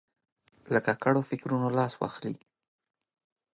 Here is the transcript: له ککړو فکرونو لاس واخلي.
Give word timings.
له 0.73 0.79
ککړو 0.85 1.21
فکرونو 1.29 1.67
لاس 1.77 1.93
واخلي. 1.97 2.33